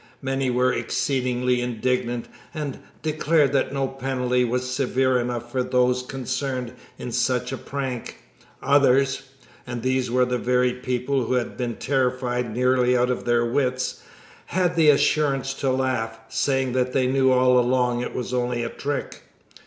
Many 0.23 0.49
were 0.49 0.73
exceedingly 0.73 1.61
indignant, 1.61 2.27
and 2.55 2.79
declared 3.03 3.53
that 3.53 3.71
no 3.71 3.87
penalty 3.87 4.43
was 4.43 4.67
severe 4.67 5.19
enough 5.19 5.51
for 5.51 5.61
those 5.61 6.01
concerned 6.01 6.71
in 6.97 7.11
such 7.11 7.51
a 7.51 7.57
prank; 7.59 8.17
others 8.63 9.21
and 9.67 9.83
these 9.83 10.09
were 10.09 10.25
the 10.25 10.39
very 10.39 10.73
people 10.73 11.25
who 11.25 11.35
had 11.35 11.55
been 11.55 11.75
terrified 11.75 12.51
nearly 12.51 12.97
out 12.97 13.11
of 13.11 13.25
their 13.25 13.45
wits 13.45 14.01
had 14.47 14.75
the 14.75 14.89
assurance 14.89 15.53
to 15.53 15.69
laugh, 15.69 16.17
saying 16.29 16.73
that 16.73 16.93
they 16.93 17.05
knew 17.05 17.31
all 17.31 17.59
along 17.59 18.01
it 18.01 18.15
was 18.15 18.33
only 18.33 18.63
a 18.63 18.69
trick. 18.69 19.21